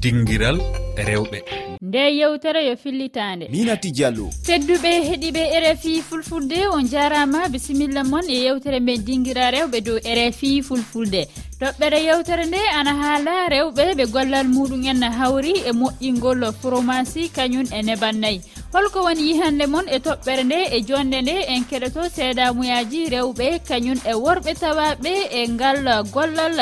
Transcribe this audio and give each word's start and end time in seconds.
dinguiral 0.00 0.58
rewɓe. 0.96 1.38
Nde 1.82 1.98
yewtere 2.18 2.66
yo 2.68 2.76
fillitande. 2.76 3.48
Minati 3.50 3.90
diallo 3.92 4.30
tedduɓe 4.46 4.90
heeɗiɓe 5.08 5.42
rfi 5.72 6.02
fulfulde 6.02 6.58
on 6.72 6.84
jarama 6.88 7.48
bisimilla 7.48 8.02
moon 8.04 8.24
e 8.28 8.36
yewtere 8.44 8.80
men 8.80 9.04
dinguira 9.04 9.50
rewɓe 9.50 9.80
dow 9.80 9.98
rfi 9.98 10.62
fulfulde. 10.62 11.26
Toɓɓere 11.60 11.98
yewtere 12.06 12.44
nde 12.46 12.58
ana 12.78 12.92
haala 12.94 13.48
rewɓe 13.48 13.94
ɓe 13.98 14.04
gollal 14.12 14.46
muɗum 14.46 14.84
en 14.90 15.02
hawri 15.18 15.52
e 15.68 15.72
moƴƴingol 15.72 16.52
fromaci 16.60 17.28
kañum 17.36 17.66
e 17.72 17.82
neban 17.82 18.16
nayyi. 18.20 18.40
holko 18.76 19.02
woni 19.04 19.22
yihande 19.28 19.66
moon 19.72 19.86
e 19.88 19.98
toɓɓere 19.98 20.42
nde 20.44 20.58
e 20.76 20.80
jonde 20.88 21.18
nde 21.22 21.34
en 21.52 21.62
keɗoto 21.70 22.02
seedamuyaji 22.16 23.00
rewɓe 23.14 23.46
kañum 23.68 23.98
e 24.04 24.14
worɓe 24.24 24.52
tawaɓe 24.62 25.12
e 25.38 25.48
ngal 25.48 25.78
gollal 26.14 26.56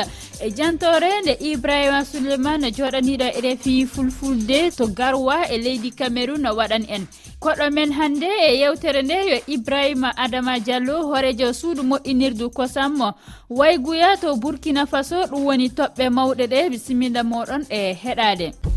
e 0.45 0.51
jantore 0.57 1.11
nde 1.23 1.33
ibrahima 1.51 2.05
souleymane 2.11 2.69
joɗaniɗo 2.77 3.27
e 3.39 3.41
refi 3.47 3.87
fulfulde 3.93 4.71
to 4.77 4.87
garwa 4.99 5.37
e 5.55 5.59
leydi 5.65 5.91
cameron 5.91 6.47
waɗan 6.59 6.85
en. 6.89 7.05
Koɗo 7.43 7.67
men 7.73 7.91
hannde 7.99 8.31
e 8.49 8.59
yewtere 8.61 9.03
nde 9.03 9.17
yo 9.31 9.39
ibrahima 9.55 10.17
adama 10.17 10.61
diallo 10.61 10.97
hoorejo 11.09 11.53
suudu 11.53 11.83
moƴƴinirdu 11.83 12.47
kosam 12.51 13.13
wayguya 13.51 14.17
to 14.21 14.37
burkina 14.37 14.87
faso 14.87 15.27
ɗum 15.31 15.45
woni 15.47 15.69
toɓɓe 15.69 16.05
mawɗe 16.17 16.45
ɗe 16.47 16.71
bisimilla 16.71 17.23
moɗon 17.25 17.63
e 17.71 17.93
heɗade. 18.03 18.74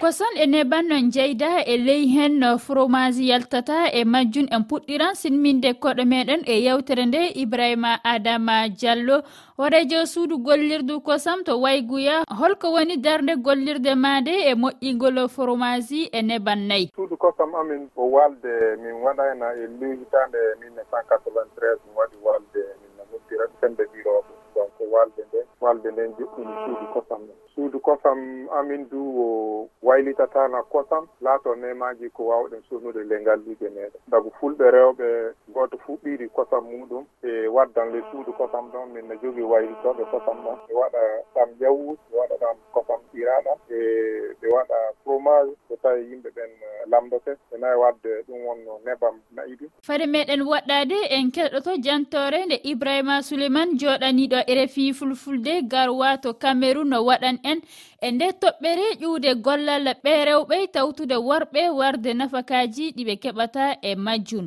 kosan 0.00 0.32
e 0.36 0.46
nebannon 0.46 1.10
jeyda 1.12 1.60
e 1.72 1.76
ley 1.76 2.06
hen 2.08 2.40
fromage 2.58 3.20
yaltata 3.30 3.92
e 3.92 4.04
majjum 4.04 4.46
en 4.56 4.62
puɗɗiran 4.68 5.14
sinminde 5.20 5.70
koɗo 5.82 6.04
meɗen 6.12 6.40
e 6.52 6.54
yewtere 6.64 7.04
nde 7.06 7.20
ibrahima 7.42 7.92
adama 8.12 8.68
diallo. 8.68 9.16
Warejo 9.60 10.06
suudu 10.06 10.38
gollirdu 10.38 11.00
kosam 11.04 11.44
to 11.44 11.60
wayguya 11.60 12.24
holko 12.38 12.72
woni 12.72 12.96
darde 12.96 13.36
gollirde 13.44 13.92
ma 13.94 14.20
nde 14.20 14.32
e 14.50 14.54
moƴƴigol 14.54 15.28
fromage 15.28 16.08
e 16.12 16.22
neban 16.22 16.60
nayyi 16.68 16.88
suudu 16.96 17.16
kosam 17.16 17.54
amin 17.54 17.90
o 17.96 18.04
walde 18.14 18.52
min 18.82 18.96
waɗa 19.04 19.24
e 19.62 19.66
ley 19.80 19.96
hitande 20.00 20.40
1993 20.64 21.76
mi 21.84 21.90
waɗi 21.98 22.16
walde 22.24 22.62
min 22.80 22.90
namuddira 22.96 23.44
sembe 23.60 23.84
ɓiroɓe 23.92 24.32
donc 24.54 24.72
walde 24.92 25.22
nde 25.28 25.40
walde 25.60 25.90
nden 25.90 26.14
joɗɗini 26.18 26.54
suudu 26.64 26.86
kosam 26.92 27.22
suudu 27.54 27.78
kosam 27.80 28.48
amin 28.58 28.88
du 28.90 29.00
o 29.24 29.68
waylitatana 29.82 30.62
kosam 30.62 31.06
laato 31.20 31.54
nemaji 31.54 32.10
ko 32.10 32.22
wawɗen 32.30 32.62
sofnude 32.68 33.04
le 33.04 33.16
luje 33.18 33.68
meɗen 33.74 34.00
saabu 34.10 34.30
fulɓe 34.40 34.70
rewɓe 34.70 35.08
goto 35.54 35.76
fuu 35.84 35.98
ɓiiri 36.02 36.28
kosam 36.28 36.64
muɗum 36.70 37.04
e 37.22 37.48
waddan 37.48 37.92
le 37.92 38.02
suudu 38.10 38.32
kosam 38.32 38.70
ɗon 38.72 38.86
min 38.92 39.08
ne 39.08 39.14
jogui 39.22 39.42
waylitoɓe 39.42 40.04
kosam 40.12 40.36
ɗon. 40.44 40.56
Ɓe 40.68 40.74
waɗa 40.80 41.00
ɗam 41.34 41.48
yawus 41.60 41.98
ɓe 42.10 42.16
waɗa 42.20 42.36
ɗam 42.42 42.56
kosam 42.74 43.00
ɓiraɗam 43.12 43.58
e 43.70 43.78
ɓe 44.40 44.46
waɗa 44.56 44.76
fromage 45.04 45.52
so 45.68 45.76
tawi 45.82 46.00
yimɓe 46.10 46.30
ɓen 46.36 46.50
e, 46.50 46.68
lamdote. 46.90 47.32
Ɓe 47.50 47.56
nayi 47.60 47.76
wadde 47.82 48.10
ɗum 48.26 48.40
wonno 48.46 48.72
nebam 48.86 49.16
nayi 49.36 49.56
ɗum 49.60 49.70
fade 49.86 50.06
meɗen 50.06 50.42
woɗɗade 50.50 50.98
en 51.16 51.30
keɗoto 51.34 51.72
jantore 51.84 52.40
nde 52.46 52.56
ibrahima 52.72 53.22
souleymane 53.22 53.72
joɗaniɗo 53.80 54.38
e 54.46 54.54
rfi 54.64 54.92
fulfulde. 54.98 55.49
nde 55.50 55.62
garwato 55.68 56.34
cameron 56.34 56.88
no 56.88 57.04
waɗan 57.04 57.38
en. 57.42 57.60
E 58.00 58.10
nde 58.10 58.24
toɓɓere 58.40 58.86
ƴuude 59.00 59.34
gollal 59.44 59.84
ɓe 60.04 60.12
rewɓe 60.24 60.56
tawtude 60.72 61.16
worɓe 61.28 61.62
warde 61.78 62.10
nafakaji 62.14 62.84
ɗiɓe 62.96 63.14
keɓata 63.22 63.62
e 63.82 63.90
majjum 64.04 64.46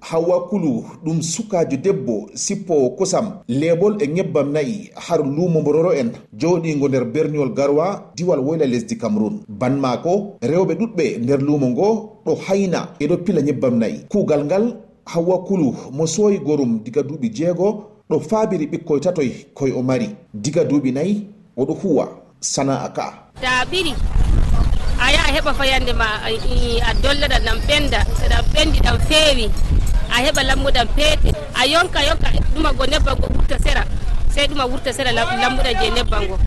hawa 0.00 0.48
kulu 0.48 0.84
ɗum 1.04 1.22
sukajo 1.22 1.76
debbo 1.76 2.28
sippowo 2.34 2.90
kosam 2.98 3.26
lebol 3.48 3.96
e 4.02 4.06
nyebbam 4.06 4.52
nayi 4.52 4.90
har 4.94 5.20
lumo 5.36 5.60
mbororo 5.60 5.92
en 5.92 6.12
joɗigo 6.40 6.88
nder 6.88 7.04
berniwol 7.04 7.52
garwa 7.54 8.12
diwal 8.16 8.40
woyla 8.40 8.66
lesdi 8.66 8.96
cameron 8.98 9.40
banmako 9.48 10.36
rewɓe 10.42 10.74
ɗuɗɓe 10.80 11.18
nder 11.22 11.40
lumo 11.42 11.66
ngo 11.70 11.88
ɗo 12.24 12.34
hayna 12.46 12.88
eɗo 13.00 13.16
pila 13.24 13.40
nyebbam 13.42 13.78
nayi. 13.78 13.98
Kuugal 14.08 14.44
ngal 14.44 14.76
hawa 15.06 15.44
kulu 15.44 15.74
mo 15.92 16.06
soyi 16.06 16.38
gorum 16.38 16.80
diga 16.84 17.02
duuɓi 17.02 17.28
jeego 17.34 17.93
ɗo 18.10 18.20
faabiri 18.20 18.66
ɓikkoy 18.72 19.00
tatoy 19.00 19.30
koye 19.54 19.72
o 19.72 19.82
mari. 19.82 20.08
Diga 20.34 20.62
duuɓi 20.64 20.90
nayi 20.92 21.26
oɗo 21.56 21.72
huwa 21.82 22.04
sana'a 22.40 22.88
ka. 22.96 23.06
Ta 23.40 23.64
ɓiri 23.70 23.92
a 25.00 25.12
yaha 25.12 25.28
heɓa 25.34 25.52
fayande 25.58 25.92
ma 26.00 26.06
a 26.88 26.90
dollaɗa 27.02 27.38
ɗam 27.46 27.58
ɓenda 27.68 27.98
so 28.18 28.24
ɓendi 28.52 28.78
ɗam 28.84 28.98
feewi. 29.08 29.46
A 30.14 30.16
heɓa 30.24 30.42
lammuɗam 30.48 30.88
peete 30.96 31.30
a 31.54 31.66
yonka 31.66 32.00
yonka 32.08 32.28
ɗuma 32.54 32.72
go 32.78 32.84
nebban 32.86 33.14
go 33.20 33.26
wurta 33.34 33.56
sera. 33.64 33.82
Sey 34.34 34.46
ɗuma 34.48 34.64
wurta 34.70 34.92
sera 34.92 35.10
lammuɗa 35.12 35.70
je 35.80 35.90
nebban 35.96 36.26
go 36.28 36.38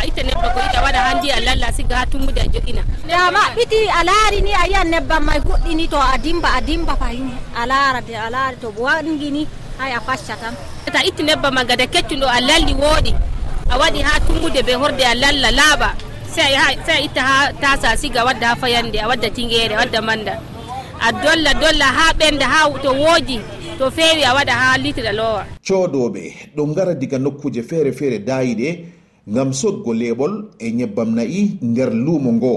a 0.00 0.06
itta 0.06 0.22
nebbam 0.22 0.52
go 0.54 0.60
ita 0.64 0.80
waɗa 0.84 0.98
ha 1.04 1.14
ndiya 1.18 1.40
lalla 1.40 1.68
siga 1.76 1.96
ha 1.96 2.06
tummude 2.06 2.40
a 2.40 2.46
joƴina 2.52 2.82
ya 3.08 3.30
maɓɓiti 3.30 3.78
a 3.98 4.00
laari 4.08 4.40
ni 4.42 4.52
a 4.52 4.64
yiyan 4.66 4.88
nebbam 4.90 5.24
may 5.26 5.38
goɗɗini 5.40 5.88
to 5.90 5.96
a 5.96 6.16
dimba 6.18 6.48
a 6.56 6.60
dimba 6.60 6.96
fayini 6.96 7.34
a 7.56 7.66
laara 7.66 8.00
de 8.00 8.14
a 8.16 8.30
laari 8.30 8.56
to 8.60 8.70
bo 8.72 8.82
wangi 8.88 9.30
ni 9.30 9.46
hay 9.80 9.92
a 9.92 10.00
facca 10.00 10.36
tan. 10.36 10.54
Ta 10.92 11.00
itti 11.08 11.22
nebbam 11.22 11.54
ma 11.54 11.64
gada 11.64 11.86
keccuɗo 11.86 12.26
a 12.28 12.38
lalli 12.48 12.74
wooɗi 12.74 13.12
a 13.72 13.74
waɗi 13.80 14.00
ha 14.02 14.20
tummude 14.26 14.60
be 14.66 14.72
horde 14.74 15.00
a 15.04 15.14
lalla 15.14 15.50
laaɓa 15.58 15.88
sai 16.34 16.54
a 16.54 16.64
itta 17.06 17.20
ha 17.22 17.52
tasa 17.62 17.96
siga 17.96 18.24
wadda 18.24 18.46
ha 18.48 18.56
fayande 18.56 18.98
a 19.00 19.08
wadda 19.08 19.30
tingere 19.30 19.74
a 19.74 19.78
wadda 19.82 20.00
manda. 20.02 20.34
A 21.00 21.12
dolla 21.12 21.52
dolla 21.54 21.84
ha 21.96 22.12
ɓenda 22.18 22.44
ha 22.46 22.68
to 22.82 22.90
wooji 22.92 23.38
to 23.78 23.90
feewi 23.90 24.22
a 24.24 24.34
waɗa 24.36 24.52
ha 24.52 24.76
litira 24.78 25.12
lowa. 25.12 25.46
Coodoɓe 25.66 26.22
ɗo 26.56 26.74
gara 26.74 26.94
diga 26.94 27.18
nokkuje 27.18 27.62
feere 27.62 27.92
feere 27.92 28.18
dayiɗe 28.18 28.68
ngam 29.28 29.52
sodgo 29.52 29.94
leɓol 29.94 30.44
e 30.58 30.70
nyebbam 30.72 31.14
nayi 31.14 31.56
nder 31.62 31.90
luumo 31.94 32.32
ngo 32.32 32.52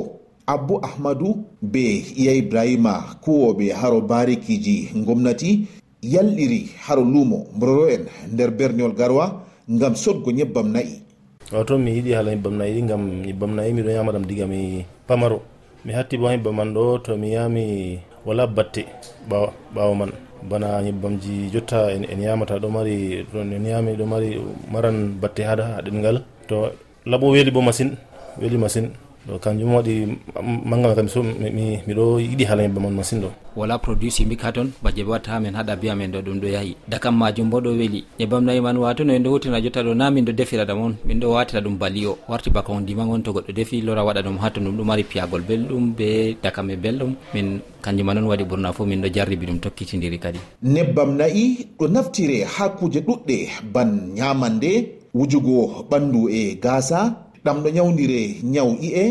abbo 0.47 0.79
ahmadou 0.83 1.45
be 1.61 2.03
iya 2.17 2.33
ibrahima 2.33 3.15
kuwoɓe 3.23 3.71
haro 3.73 4.01
barikiji 4.01 4.89
gomnati 5.05 5.67
yalɗiri 6.03 6.59
haro 6.85 7.03
luumo 7.03 7.47
mbororo 7.55 7.89
en 7.89 8.03
nder 8.33 8.51
berniol 8.51 8.93
garowa 8.93 9.43
ngam 9.71 9.95
sodgo 9.95 10.29
ñebbam 10.31 10.67
nayi 10.75 11.03
o 11.51 11.63
toon 11.67 11.81
mi 11.83 11.91
yiɗi 11.95 12.11
haala 12.15 12.31
ñebbam 12.35 12.55
nayi 12.59 12.71
ɗi 12.75 12.81
ngam 12.87 13.03
ñebbam 13.27 13.51
nayi 13.55 13.71
miɗo 13.75 13.89
yamaɗam 13.97 14.25
diga 14.29 14.45
mi 14.51 14.59
pamaro. 15.07 15.37
Mi 15.85 15.91
hatti 15.97 16.15
bo 16.17 16.27
ñebbam 16.31 16.55
man 16.55 16.69
ɗo 16.75 16.83
to 17.05 17.11
mi 17.21 17.27
yami 17.35 17.63
wala 18.25 18.47
batte 18.47 18.81
ɓawa 19.75 19.93
man. 19.99 20.11
Bana 20.49 20.81
ñebbamji 20.85 21.51
jotta 21.53 21.91
en 21.93 22.19
yamata 22.21 22.59
ɗo 22.59 22.67
mari 22.75 22.95
en 23.33 23.65
yami 23.65 23.91
ɗo 23.99 24.05
mari 24.05 24.29
maran 24.71 24.97
batte 25.21 25.41
ha 25.47 25.53
ɗemgal 25.85 26.17
to 26.49 26.55
laɓo 27.11 27.25
weeli 27.31 27.51
bo 27.51 27.61
masine 27.61 27.93
weeli 28.39 28.57
masine 28.57 28.89
ɗo 29.27 29.39
kanjum 29.39 29.73
waɗi 29.75 30.17
mangama 30.65 30.95
kam 30.95 31.07
so 31.07 31.23
miɗo 31.23 32.19
yiɗi 32.19 32.43
haala 32.45 32.63
yimɓe 32.63 32.79
mon 32.79 32.91
masine 32.93 33.21
ɗo. 33.23 33.29
Wala 33.55 33.77
produit 33.79 34.11
simique 34.11 34.41
ha 34.43 34.51
toon 34.51 34.71
baje 34.83 35.03
ɓe 35.03 35.09
watta 35.09 35.31
hamin 35.31 35.53
haɗa 35.55 35.75
biya 35.75 35.95
men 35.95 36.11
ɗo 36.11 36.19
ɗum 36.21 36.39
ɗo 36.41 36.47
yaahi 36.47 36.75
dakam 36.89 37.15
majum 37.17 37.49
bo 37.49 37.59
ɗo 37.61 37.69
weeli 37.77 38.03
ñebbam 38.19 38.43
nayi 38.45 38.59
man 38.61 38.77
wato 38.77 39.03
no 39.05 39.13
en 39.13 39.23
ɗo 39.23 39.29
hutina 39.31 39.61
jotta 39.61 39.83
ɗo 39.83 39.93
na 39.95 40.09
min 40.11 40.25
ɗo 40.25 40.31
defira 40.33 40.65
ɗam 40.65 40.81
on 40.81 40.93
min 41.05 41.19
ɗo 41.19 41.31
watira 41.31 41.61
ɗum 41.61 41.77
bali 41.77 42.05
o 42.05 42.17
warti 42.27 42.49
baka 42.49 42.71
on 42.73 42.81
ndima 42.83 43.03
on 43.07 43.21
to 43.23 43.31
goɗɗo 43.31 43.53
defi 43.53 43.81
lora 43.81 44.03
waɗa 44.03 44.21
ɗum 44.25 44.37
ha 44.41 44.49
toon 44.49 44.65
ɗum 44.65 44.77
ɗo 44.77 44.83
mari 44.83 45.03
piyagol 45.03 45.41
belɗum 45.41 45.93
be 45.95 46.35
dakam 46.43 46.69
e 46.69 46.75
belɗum. 46.75 47.13
Min 47.33 47.59
kanjuma 47.81 48.13
noon 48.13 48.27
waɗi 48.27 48.43
ɓurna 48.43 48.73
fo 48.73 48.85
min 48.85 49.01
ɗo 49.01 49.07
jarribi 49.13 49.45
ɗum 49.45 49.59
tokkitidiri 49.59 50.19
kadi. 50.19 50.39
Nebbam 50.63 51.15
nayi 51.15 51.67
ɗo 51.79 51.87
naftire 51.87 52.43
ha 52.43 52.69
kuje 52.69 52.99
ɗuɗɗe 53.05 53.37
ban 53.73 54.11
ñamande 54.15 54.99
wujugo 55.13 55.85
ɓandu 55.89 56.27
e 56.29 56.55
gasa 56.59 57.22
ɗam 57.45 57.63
ɗo 57.63 57.69
nyawdire 57.69 58.21
nyaw 58.43 58.69
i'e 58.87 59.05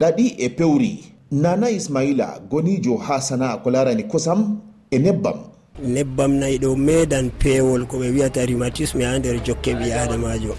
ɗaɗi 0.00 0.26
e 0.38 0.48
pewri. 0.48 1.04
Nana 1.30 1.70
ismaila 1.70 2.40
gonijo 2.50 2.96
ha 2.96 3.20
sana'a 3.20 3.56
ko 3.62 3.70
larani 3.70 4.04
kosam 4.04 4.60
e 4.90 4.98
nebbam. 4.98 5.38
Nebbam 5.82 6.32
nayi 6.40 6.58
ɗo 6.58 6.76
medan 6.76 7.30
pewol 7.38 7.86
ko 7.86 7.98
ɓe 7.98 8.10
wiyata 8.14 8.46
rhumatisme 8.46 9.02
ha 9.04 9.18
nder 9.18 9.36
jokke 9.44 9.74
ɓi 9.74 9.92
adamajo. 9.92 10.54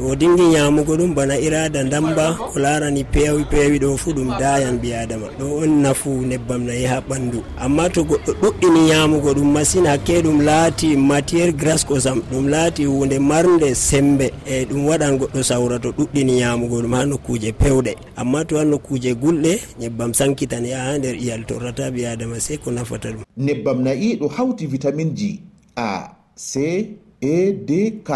to 0.00 0.06
o 0.06 0.16
dingi 0.16 0.42
nyamugo 0.42 0.96
ɗum 0.96 1.14
bana 1.14 1.38
irada 1.38 1.84
damba 1.84 2.32
ko 2.34 2.58
larani 2.58 3.04
peewi 3.04 3.44
peewi 3.44 3.78
ɗo 3.78 3.96
fu 3.98 4.12
ɗum 4.12 4.38
dayan 4.38 4.78
ɓi 4.80 4.92
adama. 4.94 5.26
Ɗo 5.38 5.62
on 5.62 5.82
nafu 5.82 6.10
nebbam 6.26 6.64
nayi 6.64 6.84
ha 6.86 7.00
ɓandu. 7.08 7.42
Amma 7.58 7.88
to 7.90 8.04
goɗɗo 8.04 8.32
ɗuɗɗini 8.40 8.80
nyamugo 8.88 9.34
ɗum 9.34 9.52
masine 9.52 9.88
hakke 9.88 10.22
ɗum 10.22 10.40
laati 10.42 10.96
matiére 10.96 11.52
gras 11.52 11.84
kosam 11.84 12.22
ɗum 12.32 12.48
laati 12.48 12.84
hunde 12.84 13.18
marde 13.18 13.74
sembe 13.74 14.32
e 14.46 14.64
ɗum 14.64 14.86
waɗan 14.88 15.18
goɗɗo 15.18 15.42
sawra 15.42 15.78
to 15.78 15.92
ɗuɗɗini 15.92 16.32
nyamugo 16.40 16.80
ɗum 16.82 16.94
ha 16.94 17.04
nokkuje 17.04 17.52
pewɗe. 17.52 17.94
Amma 18.16 18.44
to 18.44 18.56
ha 18.56 18.64
nokkuje 18.64 19.14
gulɗe 19.14 19.60
nebbam 19.80 20.14
sankitan 20.14 20.64
yaha 20.64 20.92
ha 20.92 20.98
nder 20.98 21.14
iyal 21.14 21.44
torrata 21.44 21.90
ɓi 21.90 22.06
adama 22.06 22.40
sey 22.40 22.56
ko 22.56 22.70
nafata 22.70 23.08
ɗum. 23.12 23.24
Nebbam 23.36 23.82
nayi 23.82 24.16
ɗo 24.16 24.28
hawti 24.28 24.66
vitamine 24.66 25.12
ji 25.14 25.42
a 25.76 26.08
c 26.34 26.96
e 27.20 27.52
d 27.52 28.00
k. 28.04 28.10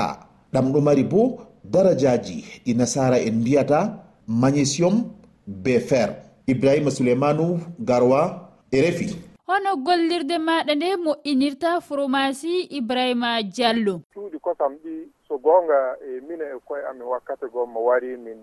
Ɗam 0.55 0.73
ɗo 0.73 0.81
mari 0.81 1.03
bo 1.05 1.41
darajaji 1.65 2.45
ɗi 2.67 2.75
nasara 2.77 3.19
en 3.21 3.35
mbiyata 3.41 4.05
magnésium 4.27 5.05
be 5.47 5.81
fer. 5.81 6.09
Ibrahima 6.47 6.91
souleymanu 6.91 7.61
garwa 7.79 8.51
e 8.71 8.81
refi 8.81 9.17
hono 9.47 9.77
gollirde 9.77 10.39
maɗa 10.39 10.75
nde 10.75 10.97
moƴƴinirta 11.05 11.81
fromasi 11.81 12.61
ibrahima 12.79 13.43
diallo. 13.43 14.01
Cuuɗi 14.15 14.39
kosam 14.41 14.73
ɗi 14.83 15.09
so 15.29 15.39
goonga 15.39 15.97
e 16.01 16.21
mina 16.29 16.45
e 16.45 16.59
koye 16.65 16.83
amin 16.89 17.03
wakkati 17.03 17.47
goo 17.53 17.67
mo 17.67 17.81
wari 17.85 18.17
min 18.17 18.41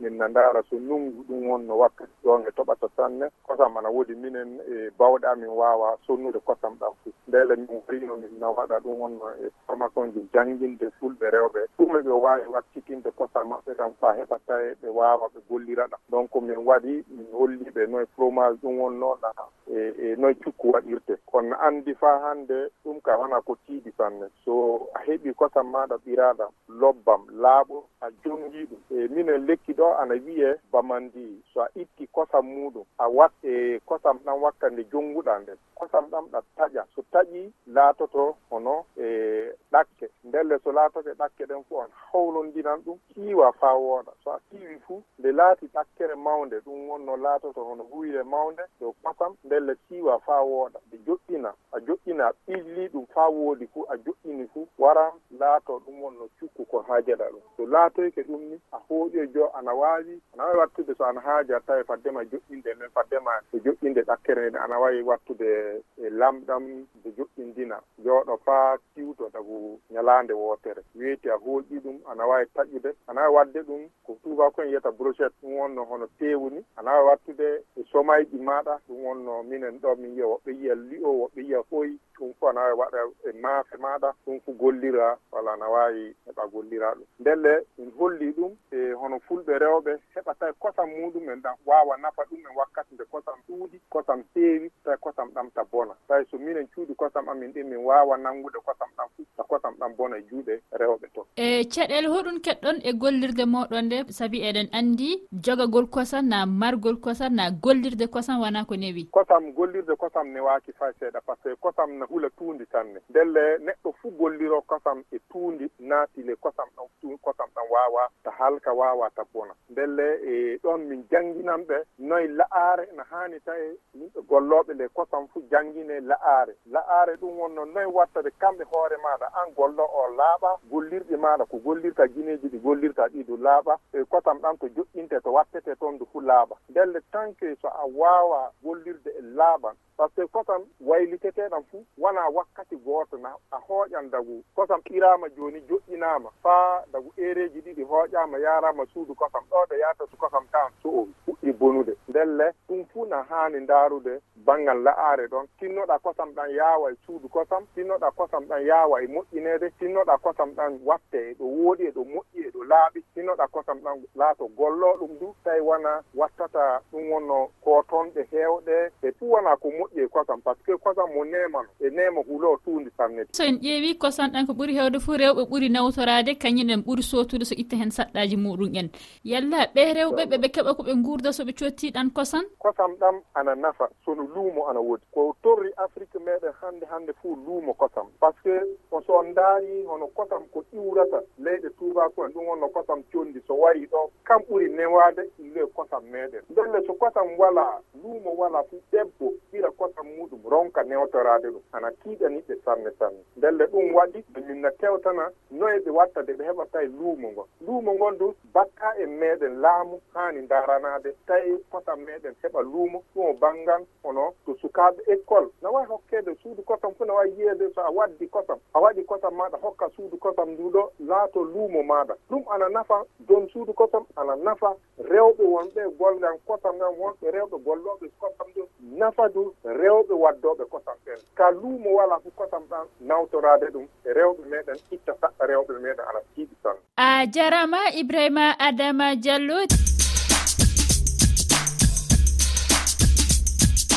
min 0.00 0.16
na 0.18 0.28
ndaara 0.28 0.62
so 0.70 0.76
nungu 0.76 1.22
ɗum 1.28 1.46
wonno 1.50 1.78
wakkati 1.78 2.10
goonga 2.24 2.48
e 2.48 2.52
toɓata 2.52 2.88
sanne. 2.96 3.26
Kosam 3.46 3.76
ana 3.76 3.88
woodi 3.90 4.14
minen 4.14 4.58
e 4.66 4.90
bawɗe 4.98 5.26
amin 5.30 5.48
waawa 5.48 5.98
sonnude 6.06 6.38
kosam 6.40 6.74
ɗam 6.80 6.92
fof 7.04 7.14
ndele 7.28 7.56
min 7.56 7.82
warino 7.86 8.16
min 8.16 8.38
na 8.40 8.48
waɗa 8.50 8.80
ɗum 8.82 8.98
wonno 9.00 9.30
e 9.46 9.50
formation 9.66 10.12
ji 10.12 10.26
jannginde 10.34 10.90
fulɓe 11.00 11.30
rewɓe. 11.30 11.60
Ɗume 11.78 12.02
ɓe 12.02 12.10
waawi 12.10 12.46
wakkitinde 12.50 13.10
kosam 13.10 13.48
maɓɓe 13.48 13.74
tan 13.76 13.92
faa 14.00 14.14
heɓa 14.18 14.38
tawe 14.46 14.74
ɓe 14.82 14.88
waawa 14.90 15.28
ɓe 15.34 15.40
gollira 15.48 15.86
ɗam 15.86 16.00
donc 16.10 16.34
min 16.42 16.56
waɗi 16.66 17.04
min 17.10 17.26
holliɓe 17.32 17.86
noye 17.86 18.06
fromage 18.16 18.58
ɗum 18.62 18.78
won 18.80 18.98
noon 18.98 19.18
ɗa 19.22 19.30
e, 19.72 19.94
e 19.98 20.16
noye 20.16 20.34
cukku 20.34 20.70
waɗirte. 20.72 21.16
Kono 21.26 21.56
anndi 21.60 21.94
faa 21.94 22.18
hannde 22.18 22.70
ɗum 22.84 23.00
ka 23.00 23.16
wona 23.18 23.40
ko 23.40 23.56
tiiɗi 23.66 23.92
sanne. 23.96 24.26
So 24.44 24.88
a 24.94 24.98
heɓi 25.06 25.34
kosam 25.34 25.70
maaɗa 25.72 25.96
ɓiraaɗa 26.04 26.46
lobbam 26.68 27.22
laaɓo 27.42 27.84
a 28.00 28.10
jonngii 28.24 28.66
ɗum. 28.70 28.80
E 28.90 29.08
minen 29.08 29.46
lekki 29.46 29.72
ɗo 29.72 29.94
ana 30.00 30.14
wiyee 30.14 30.54
bamandi. 30.72 31.42
So 31.52 31.60
a 31.62 31.68
itti 31.74 32.06
kosam 32.12 32.46
muɗum 32.46 32.84
a 32.98 33.08
wat 33.08 33.32
e 33.42 33.80
kosam 33.86 34.18
ɗam 34.24 34.42
watta 34.42 34.68
nde 34.70 34.84
jonnguɗa 34.92 35.38
nden. 35.40 35.58
Kosam 35.74 36.04
ɗam 36.10 36.24
ɗa 36.32 36.40
taƴa. 36.56 36.84
So 36.94 37.02
taƴii 37.12 37.52
laatoto 37.66 38.36
hono 38.50 38.84
e 38.96 39.52
ɗakke. 39.72 40.08
Ndelle 40.24 40.58
so 40.64 40.72
laatoke 40.72 41.10
ɗakke 41.18 41.44
ɗen 41.46 41.64
fof 41.64 41.78
on 41.84 41.90
hawlondinan 42.12 42.80
ɗum 42.84 42.98
kiiwa 43.14 43.52
faa 43.52 43.74
wooɗa 43.74 44.12
so 44.24 44.30
a 44.32 44.40
kiiwi 44.50 44.78
fuu 44.86 45.02
nde 45.18 45.32
laati 45.32 45.66
ɗakkere 45.74 46.14
mawnde 46.14 46.56
ɗum 46.60 46.88
wonno 46.88 47.16
laatoto 47.16 47.64
hono 47.64 47.82
huyre 47.84 48.22
mawnde 48.22 48.62
yo 48.80 48.94
kosam 49.02 49.34
ndelle 49.44 49.74
kiiwa 49.88 50.18
faa 50.20 50.40
wooɗa 50.42 50.78
nde 50.86 50.96
joƴƴina 51.06 51.52
a 51.72 51.78
joƴƴina 51.80 52.32
ɓilli 52.46 52.88
ɗum 52.92 53.06
faa 53.14 53.28
woodi 53.28 53.66
fuu 53.66 53.84
a 53.88 53.96
joƴƴini 53.96 54.46
fuu 54.52 54.68
waran 54.78 55.12
laato 55.38 55.80
ɗum 55.86 56.02
wonno 56.02 56.28
cukku 56.38 56.64
ko 56.66 56.78
haajeɗa 56.88 57.26
ɗum. 57.30 57.40
So 57.56 57.66
laatoyke 57.66 58.22
ɗum 58.22 58.40
ni 58.50 58.60
a 58.72 58.78
hooƴi 58.88 59.18
e 59.22 59.26
jo 59.34 59.50
ana 59.54 59.72
waawi 59.74 60.20
ana 60.34 60.44
wawi 60.44 60.58
wattude 60.58 60.94
so 60.94 61.04
ana 61.04 61.20
haaja 61.20 61.60
tawi 61.60 61.84
faddema 61.84 62.22
joƴƴinde 62.24 62.74
nden 62.74 62.90
faddema 62.94 63.30
e 63.52 63.58
joƴƴinde 63.58 64.02
ɗakkere 64.04 64.50
nde 64.50 64.58
ana 64.58 64.78
wawi 64.78 65.02
wattude 65.02 65.82
e 65.98 66.10
lamɗam 66.10 66.86
nde 66.96 67.10
joƴƴindina. 67.16 67.80
Jooɗo 68.04 68.36
faa 68.44 68.76
tiwto 68.94 69.30
tagu 69.30 69.61
ñalaande 69.90 70.32
wootere 70.32 70.82
weeti 70.94 71.28
a 71.30 71.36
hooƴi 71.36 71.80
ɗum 71.84 71.98
ana 72.10 72.26
wawi 72.26 72.46
taƴude. 72.54 72.94
Ana 73.06 73.20
wawi 73.22 73.34
wadde 73.34 73.60
ɗum 73.62 73.88
ko 74.06 74.18
tubakoen 74.22 74.68
yiyata 74.68 74.90
brochette 74.92 75.34
ɗum 75.42 75.56
wonno 75.58 75.84
hono 75.84 76.06
tewni 76.18 76.64
ana 76.76 76.90
wawi 76.92 77.06
wattude 77.08 77.64
e 77.76 77.82
somayɗi 77.92 78.38
maɗa 78.38 78.80
ɗum 78.88 79.04
wonno 79.04 79.42
minen 79.42 79.78
ɗo 79.80 79.96
min 79.96 80.14
yiya 80.14 80.26
woɓɓe 80.26 80.50
yiya 80.60 80.74
li'o 80.74 81.10
woɓɓe 81.20 81.40
yiya 81.42 81.60
hoyi 81.70 81.98
ɗum 82.22 82.34
fof 82.38 82.50
ana 82.50 82.60
wawi 82.60 82.74
waɗa 82.78 82.98
e 83.28 83.32
maafe 83.40 83.76
maɗa 83.76 84.14
ɗum 84.26 84.40
fof 84.40 84.56
gollira 84.56 85.18
walla 85.32 85.52
ana 85.52 85.68
wawi 85.68 86.14
heɓa 86.26 86.46
gollira 86.52 86.94
ɗum. 86.94 87.06
Ndelle 87.20 87.66
min 87.78 87.90
holli 87.98 88.32
ɗum 88.32 88.52
e 88.72 88.92
hono 88.92 89.18
fulɓe 89.28 89.58
rewɓe 89.58 89.92
heɓata 90.14 90.48
e 90.50 90.52
kosam 90.58 90.88
muɗum 90.90 91.30
en 91.32 91.40
ɗam 91.42 91.56
wawa 91.66 91.96
nafa 91.98 92.22
ɗum 92.30 92.38
en 92.38 92.56
wakkati 92.56 92.94
nde 92.94 93.04
kosam 93.10 93.34
ɗuuɗi 93.48 93.80
kosam 93.90 94.22
seewi 94.34 94.70
tawi 94.84 94.96
kosam 95.00 95.28
ɗam 95.34 95.50
ta 95.54 95.64
bona. 95.72 95.94
Tawi 96.08 96.24
so 96.30 96.38
minen 96.38 96.66
cuuɗi 96.74 96.94
kosam 96.94 97.28
amin 97.28 97.52
ɗin 97.52 97.64
min 97.68 97.84
wawa 97.84 98.16
nanngude 98.18 98.58
kosam 98.64 98.88
ɗam 98.96 99.08
fuu 99.16 99.24
ta 99.36 99.42
kosam 99.42 99.74
ɗam 99.78 99.96
bona 99.96 100.16
e 100.18 100.22
juuɗe 100.30 100.60
rewɓe 100.72 101.06
to. 101.14 101.26
E 101.36 101.64
caɗele 101.64 102.06
hoɗum 102.08 102.38
keɗɗon 102.40 102.80
e 102.84 102.92
gollirde 102.92 103.44
moɗon 103.46 103.82
nde 103.86 104.12
saabi 104.12 104.38
eɗen 104.42 104.68
anndi 104.72 105.22
jogagol 105.32 105.86
kosam 105.90 106.28
na 106.28 106.46
margol 106.46 107.00
kosam 107.00 107.34
na 107.34 107.50
gollirde 107.50 108.06
kosam 108.06 108.40
wona 108.40 108.64
ko 108.64 108.74
newi? 108.76 109.08
Kosam 109.10 109.52
gollirde 109.54 109.96
kosam 109.96 110.28
newaki 110.32 110.72
fay 110.72 110.92
seeɗa 111.00 111.20
par 111.26 111.36
ce 111.42 111.48
que 111.48 111.56
kosam 111.60 112.04
ɓula 112.12 112.28
tuundi 112.36 112.66
tanne. 112.66 113.00
Ndelle 113.10 113.58
neɗɗo 113.58 113.92
fuu 114.00 114.10
golliro 114.10 114.60
kosam 114.62 115.02
e 115.12 115.18
tuundi 115.30 115.70
naatile 115.78 116.36
kosam 116.36 116.68
ɗan 116.76 117.16
kosam 117.22 117.48
ɗan 117.54 117.64
waawa 117.70 118.08
ta 118.24 118.30
halka 118.30 118.72
waawa 118.72 119.10
ta 119.14 119.24
bona. 119.32 119.54
Ndelle 119.70 120.20
e 120.24 120.58
ɗon 120.62 120.78
min 120.88 121.04
jannginan 121.10 121.64
ɓe 121.64 121.82
noye 121.98 122.26
la'aare 122.28 122.88
no 122.96 123.02
haani 123.10 123.40
tawi 123.40 123.78
yimɓe 123.94 124.20
gollooɓe 124.28 124.74
nde 124.74 124.88
kosam 124.88 125.26
fuu 125.28 125.42
janngine 125.50 126.00
la'aare. 126.00 126.54
La'aare 126.70 127.16
ɗum 127.16 127.38
wonno 127.40 127.64
noye 127.64 127.86
watta 127.86 128.20
ɓe 128.22 128.30
kamɓe 128.38 128.64
hoore 128.72 128.96
maaɗa 129.02 129.26
an 129.40 129.50
gollo 129.56 129.84
o 129.84 130.08
laaɓa 130.16 130.58
gollirɗe 130.70 131.16
maaɗa 131.16 131.44
ko 131.46 131.56
gollirta 131.58 132.06
gineeji 132.08 132.48
ɗi 132.48 132.58
gollirta 132.58 133.08
ɗiɗo 133.08 133.36
laaɓa 133.36 133.78
e 133.94 134.04
kosam 134.04 134.38
ɗan 134.40 134.58
to 134.58 134.66
joƴƴinte 134.68 135.20
to 135.22 135.30
wattete 135.32 135.76
toon 135.78 135.98
du 135.98 136.04
fuu 136.12 136.20
laaɓa. 136.20 136.56
Ndelle 136.68 137.00
tanke 137.12 137.56
so 137.60 137.68
a 137.68 137.86
waawa 137.86 138.52
gollirde 138.62 139.10
e 139.10 139.20
laaɓan 139.22 139.74
par 139.96 140.08
ce 140.16 140.22
que 140.22 140.26
kosam 140.32 140.62
wayliteteɗan 140.80 141.62
fuu 141.70 141.84
wona 141.98 142.28
wakkati 142.28 142.76
gooto 142.76 143.16
na 143.16 143.34
a 143.50 143.56
hooƴan 143.68 144.10
dagu 144.10 144.44
kosam 144.54 144.80
ɓiraama 144.80 145.28
jooni 145.36 145.60
joƴƴinaama 145.68 146.30
faa 146.42 146.84
dagu 146.92 147.12
ereeji 147.16 147.60
ɗiɗi 147.60 147.82
hooƴaama 147.84 148.38
yaaraama 148.38 148.86
suudu 148.86 149.14
kosam 149.14 149.44
ɗo 149.50 149.66
ɗo 149.68 149.76
yahata 149.76 150.06
su 150.10 150.16
kosam 150.16 150.46
tan 150.52 150.72
so 150.82 150.88
o 150.88 151.08
fuɗɗi 151.26 151.52
bonude. 151.58 151.96
Ndelle 152.08 152.52
ɗum 152.68 152.84
fuu 152.92 153.06
na 153.06 153.22
haani 153.22 153.60
ndaarude 153.60 154.20
banngal 154.36 154.82
la'aare 154.82 155.26
ɗon. 155.28 155.46
Tinnoɗa 155.58 155.98
kosam 155.98 156.32
ɗan 156.34 156.50
yaawa 156.50 156.90
e 156.92 156.96
suudu 157.06 157.28
kosam 157.28 157.66
tinnoɗa 157.74 158.10
kosam 158.10 158.44
ɗan 158.48 158.66
yaawa 158.66 159.02
e 159.02 159.06
moƴƴineede 159.06 159.70
tinnoɗa 159.78 160.18
kosam 160.18 160.50
ɗan 160.54 160.80
watte 160.84 161.30
e 161.30 161.34
ɗo 161.34 161.44
wooɗi 161.44 161.86
e 161.86 161.90
ɗo 161.90 162.04
moƴƴi 162.04 162.46
e 162.46 162.50
ɗo 162.50 162.64
laaɓi. 162.64 163.02
tinnoɗa 163.22 163.46
kosam 163.48 163.78
ɗan 163.84 164.02
laato 164.14 164.48
gollo 164.56 164.96
ɗum 164.98 165.18
du 165.20 165.34
tawi 165.44 165.60
wona 165.60 166.02
wattata 166.14 166.80
ɗum 166.92 167.10
wonno 167.10 167.48
kotonɗe 167.64 168.22
hewɗe 168.32 168.90
e 169.02 169.12
fuu 169.18 169.30
wona 169.30 169.56
ko 169.56 169.68
moƴƴi 169.68 170.04
e 170.04 170.08
kosam 170.08 170.40
par 170.40 170.56
ce 170.56 170.62
que 170.64 170.72
kosam 170.78 171.08
mo 171.14 171.24
nemano 171.24 171.68
e 171.80 171.90
nema 171.90 172.20
huulo 172.26 172.58
tuundi 172.64 172.90
sannede 172.96 173.28
so 173.32 173.44
en 173.44 173.58
ƴeewi 173.58 173.98
kosam 173.98 174.30
ɗan 174.32 174.46
ko 174.46 174.52
ɓuri 174.52 174.74
hewde 174.74 174.98
fuu 175.00 175.16
rewɓe 175.16 175.42
ɓuri 175.50 175.68
nawtorade 175.70 176.34
kañumen 176.38 176.82
ɓuri 176.82 177.02
sotude 177.02 177.44
so 177.44 177.54
itta 177.54 177.76
hen 177.76 177.90
saɗɗaji 177.90 178.36
muɗum 178.36 178.74
en. 178.74 178.88
Yalla 179.24 179.66
ɓe 179.74 179.82
rewɓe 179.94 180.22
ɓeɓe 180.26 180.48
keɓa 180.54 180.74
koɓe 180.74 180.94
guurda 181.02 181.30
soɓe 181.32 181.52
cotti 181.54 181.90
ɗan 181.90 182.10
kosam? 182.10 182.44
Kosam 182.58 182.96
ɗam 182.98 183.22
ana 183.34 183.54
nafa 183.54 183.88
sono 184.04 184.22
luumo 184.34 184.66
ana 184.68 184.80
woodi 184.80 185.04
ko 185.14 185.36
torri 185.42 185.70
afrique 185.76 186.18
meɗen 186.18 186.52
hannde 186.60 186.84
hannde 186.90 187.12
fuu 187.22 187.36
luumo 187.46 187.74
kosam. 187.74 188.06
Par 188.20 188.32
ce 188.42 188.42
que 188.42 188.78
on 188.90 189.02
so 189.06 189.14
on 189.14 189.32
daari 189.34 189.84
hono 189.86 190.06
kosam 190.08 190.42
ko 190.52 190.64
iwrata 190.72 191.22
leyɗe 191.38 191.70
tubako 191.78 192.24
en 192.26 192.32
ɗum 192.32 192.46
wonno 192.48 192.68
kosam 192.68 193.02
conndi 193.12 193.40
so 193.46 193.54
warii 193.54 193.86
ɗo 193.86 194.10
kam 194.24 194.40
ɓuri 194.48 194.68
newaade 194.70 195.22
le 195.54 195.66
kosam 195.66 196.04
meeɗen. 196.10 196.42
Ndelle 196.50 196.86
so 196.86 196.94
kosam 196.94 197.38
walaa 197.38 197.80
luumo 198.02 198.34
walaa 198.36 198.62
fuu 198.64 198.80
debbo 198.92 199.32
ɓira 199.52 199.70
kosam 199.70 200.06
muɗum 200.16 200.40
ronka 200.50 200.82
newtoraade 200.82 201.48
ɗum. 201.48 201.62
Ana 201.72 201.90
tiiɗaniɓe 202.02 202.54
sanne 202.64 202.90
sanne. 202.98 203.18
Ndelle 203.36 203.66
ɗum 203.66 203.94
waɗi 203.94 204.24
minna 204.46 204.70
tewtana 204.70 205.30
noye 205.50 205.78
ɓe 205.80 205.90
watta 205.90 206.22
de 206.22 206.32
ɓe 206.32 206.44
heɓa 206.44 206.66
tawi 206.72 206.84
e 206.84 206.88
luumo 206.88 207.28
ngon 207.32 207.46
luumo 207.66 207.92
ngon 207.94 208.18
du 208.18 208.34
batta 208.54 208.94
e 208.98 209.06
meeɗen 209.06 209.60
laamu 209.60 210.00
haani 210.14 210.46
daranaade 210.48 211.14
tawi 211.26 211.58
kosam 211.70 212.00
meeɗen 212.04 212.34
heɓa 212.42 212.62
luumo 212.62 213.02
ɗum 213.14 213.26
o 213.30 213.32
banngal 213.34 213.84
hono 214.02 214.34
to 214.46 214.54
sukaaɓe 214.54 215.02
école. 215.06 215.48
No 215.62 215.72
wawi 215.72 215.86
hokkeede 215.86 216.34
suudu 216.42 216.62
kosam 216.62 216.92
fof 216.94 217.06
no 217.08 217.14
wawi 217.14 217.30
yiyeede 217.30 217.70
so 217.74 217.80
a 217.82 217.90
waddi 217.90 218.26
kosam 218.28 218.58
a 218.74 218.80
waɗi 218.80 219.04
kosam 219.04 219.34
maɗa 219.34 219.58
hokka 219.62 219.88
suudu 219.96 220.16
kosam 220.18 220.50
nduɗo 220.50 220.90
laato 221.00 221.44
luumo 221.44 221.82
maɗa 221.82 222.14
ɗum 222.30 222.44
ana 222.50 222.68
nafa 222.68 222.91
nafa 222.92 223.04
don 223.28 223.48
suudu 223.48 223.72
kosam 223.72 224.04
ana 224.16 224.36
nafa. 224.36 224.74
Rewɓe 224.98 225.44
wonɓe 225.44 225.82
golɗan 225.98 226.38
kosam 226.46 226.78
ɗan 226.78 226.94
wonɓe 226.98 227.30
rewɓe 227.30 227.56
golloɓe 227.64 228.06
kosam 228.20 228.46
ɗum 228.54 228.66
nafa 228.98 229.28
du 229.28 229.54
rewɓe 229.64 230.14
waddoɓe 230.14 230.64
kosam 230.70 230.96
ɗen 231.04 231.18
ka 231.34 231.50
luumo 231.50 231.90
wala 231.94 232.18
fof 232.20 232.34
kosam 232.36 232.62
ɗan 232.70 232.86
nawtorade 233.00 233.66
ɗum 233.72 233.86
e 234.04 234.12
rewɓe 234.12 234.42
meɗen 234.50 234.76
itta 234.90 235.12
saɗɗa 235.20 235.46
rewɓe 235.46 235.72
meɗen 235.82 236.06
ana 236.08 236.20
tiiɗi 236.34 236.56
tan 236.62 236.76
a 236.96 237.26
jarama 237.26 237.78
ibrahima 238.00 238.54
adama 238.58 239.16
diallo. 239.16 239.66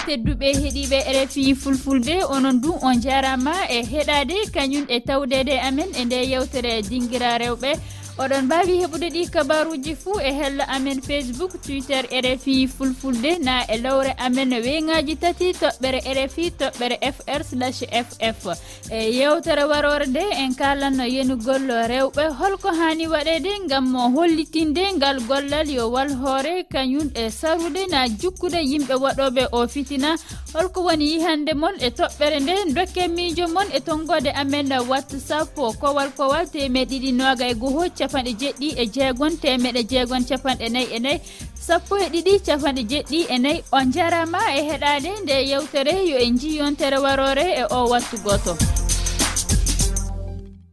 Tedduɓe 0.05 0.47
heeɗiɓe 0.61 0.97
rfi 1.25 1.55
fulfulde 1.55 2.15
onon 2.29 2.61
du 2.61 2.71
on 2.81 3.01
jarama 3.01 3.53
e 3.69 3.81
heɗade 3.81 4.37
kañum 4.53 4.85
e 4.87 4.99
tawdede 4.99 5.59
amen 5.67 5.89
e 5.99 6.05
nde 6.05 6.15
yewtere 6.31 6.81
dinguira 6.81 7.37
rewɓe 7.37 7.71
oɗon 8.17 8.45
mbawi 8.45 8.79
heɓude 8.81 9.07
ɗi 9.15 9.21
kabaruji 9.33 9.93
fuu 9.95 10.19
e 10.23 10.31
hello 10.39 10.63
amen 10.75 11.01
facebook 11.01 11.53
twitter 11.61 12.03
rfi 12.25 12.67
fulfulde 12.67 13.31
na 13.43 13.55
e 13.67 13.77
lowre 13.77 14.11
amen 14.25 14.53
e 14.53 14.59
weyngaji 14.65 15.15
tati 15.23 15.51
toɓɓere 15.61 15.99
rfi 16.17 16.45
toɓɓere 16.59 16.95
fr 17.15 17.41
slash 17.49 17.81
ff 18.07 18.43
e 18.91 18.99
yewtere 19.17 19.63
warore 19.71 20.05
nde 20.07 20.23
en 20.43 20.55
kalanno 20.55 21.03
yenugol 21.15 21.67
rewɓe 21.91 22.23
holko 22.39 22.69
hani 22.79 23.07
waɗede 23.07 23.51
gam 23.69 23.93
hollitinde 24.15 24.83
ngal 24.95 25.19
gollal 25.27 25.67
yo 25.69 25.89
wal 25.91 26.09
hoore 26.21 26.63
kañum 26.73 27.11
e 27.15 27.29
sarude 27.29 27.83
na 27.91 28.07
jukkude 28.07 28.59
yimɓe 28.71 28.95
waɗoɓe 29.03 29.43
o 29.51 29.67
fitina. 29.67 30.15
Holko 30.55 30.83
woni 30.87 31.05
yihande 31.11 31.53
mon 31.53 31.75
e 31.79 31.89
toɓɓere 31.89 32.39
nde 32.39 32.55
dokke 32.75 33.07
miijo 33.07 33.47
mon 33.47 33.67
e 33.73 33.79
tonggode 33.79 34.31
amen 34.41 34.69
whatsapp 34.89 35.55
kowal 35.81 36.09
kowal 36.17 36.45
temeɗiɗi 36.53 37.11
noga 37.11 37.45
e 37.47 37.53
goho 37.53 37.83
capanɗe 38.05 38.31
jeɗɗi 38.41 38.67
e 38.81 38.85
jeegon 38.95 39.33
temeɗe 39.41 39.81
jeegon 39.91 40.23
capanɗe 40.29 40.69
nayyi 40.69 40.89
e 40.95 40.99
nayyi. 40.99 41.19
Sappo 41.67 41.93
e 41.97 42.07
ɗiɗi 42.13 42.33
capanɗe 42.45 42.81
jeɗɗi 42.91 43.19
e 43.33 43.37
nayyi. 43.43 43.63
On 43.77 43.91
jarama 43.91 44.41
e 44.57 44.61
heɗade 44.69 45.09
nde 45.23 45.35
yewtere 45.49 45.93
yo 46.09 46.17
en 46.25 46.37
jiyontere 46.37 46.97
warore 47.05 47.45
e 47.61 47.63
o 47.69 47.89
wattu 47.91 48.17
goto 48.23 48.53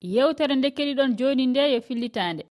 yewtere 0.03 0.55
nde 0.57 0.69
keɗiɗon 0.77 1.17
joni 1.19 1.47
nde 1.47 1.63
yo 1.73 1.81
fillitande. 1.81 2.41